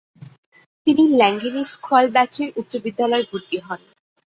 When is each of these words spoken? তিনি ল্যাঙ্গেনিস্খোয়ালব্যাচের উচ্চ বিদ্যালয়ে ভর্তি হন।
তিনি 0.87 1.03
ল্যাঙ্গেনিস্খোয়ালব্যাচের 1.11 2.49
উচ্চ 2.59 2.71
বিদ্যালয়ে 2.85 3.29
ভর্তি 3.29 3.57
হন। 3.59 3.81